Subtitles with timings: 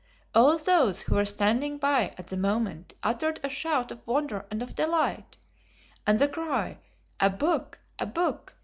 [0.33, 4.63] All those who were standing by at the moment uttered a shout of wonder and
[4.63, 5.37] of delight,
[6.07, 6.79] and the cry
[7.19, 7.79] of "A book!
[7.99, 8.55] a book!"